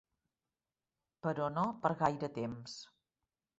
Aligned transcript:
Però 1.27 1.51
no 1.59 1.67
per 1.85 1.93
gaire 2.01 2.33
temps. 2.41 2.77